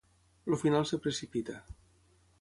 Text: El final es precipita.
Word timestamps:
El 0.51 0.55
final 0.61 0.87
es 0.89 0.95
precipita. 1.05 1.59